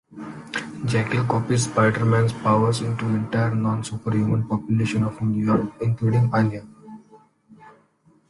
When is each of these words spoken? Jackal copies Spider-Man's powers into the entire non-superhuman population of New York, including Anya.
Jackal 0.87 1.25
copies 1.27 1.65
Spider-Man's 1.65 2.33
powers 2.33 2.81
into 2.81 3.05
the 3.07 3.13
entire 3.17 3.53
non-superhuman 3.53 4.47
population 4.47 5.03
of 5.03 5.21
New 5.21 5.45
York, 5.45 5.73
including 5.79 6.27
Anya. 6.33 6.67